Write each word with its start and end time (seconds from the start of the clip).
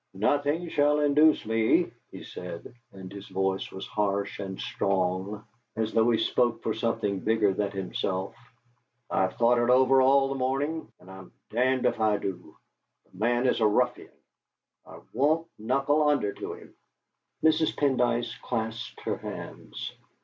"Nothing 0.15 0.67
shall 0.69 0.99
induce 0.99 1.45
me!" 1.45 1.91
he 2.09 2.23
said, 2.23 2.73
and 2.91 3.13
his 3.13 3.27
voice 3.27 3.71
was 3.71 3.85
harsh 3.85 4.39
and 4.39 4.59
strong, 4.59 5.45
as 5.75 5.93
though 5.93 6.09
he 6.09 6.17
spoke 6.17 6.63
for 6.63 6.73
something 6.73 7.19
bigger 7.19 7.53
than 7.53 7.69
himself. 7.69 8.35
"I've 9.11 9.35
thought 9.35 9.59
it 9.59 9.69
over 9.69 10.01
all 10.01 10.27
the 10.29 10.33
morning, 10.39 10.91
and 10.99 11.11
I'm 11.11 11.31
d 11.51 11.57
d 11.81 11.87
if 11.87 11.99
I 11.99 12.17
do! 12.17 12.57
The 13.11 13.19
man 13.19 13.45
is 13.45 13.59
a 13.59 13.67
ruffian. 13.67 14.09
I 14.87 15.01
won't 15.13 15.45
knuckle 15.59 16.01
under 16.07 16.33
to 16.33 16.53
him!" 16.53 16.73
Mrs. 17.43 17.77
Pendyce 17.77 18.33
clasped 18.41 19.01
her 19.01 19.17
hands. 19.17 19.93